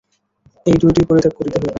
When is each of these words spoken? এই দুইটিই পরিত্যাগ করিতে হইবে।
এই 0.65 0.77
দুইটিই 0.81 1.07
পরিত্যাগ 1.09 1.33
করিতে 1.37 1.57
হইবে। 1.57 1.69